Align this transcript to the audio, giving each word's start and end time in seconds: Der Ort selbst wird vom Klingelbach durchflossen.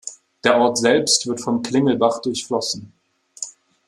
Der 0.43 0.57
Ort 0.57 0.79
selbst 0.79 1.27
wird 1.27 1.41
vom 1.41 1.61
Klingelbach 1.61 2.21
durchflossen. 2.23 2.91